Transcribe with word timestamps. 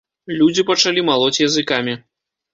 Людзі 0.37 0.65
пачалі 0.69 1.03
малоць 1.11 1.41
языкамі. 1.51 1.93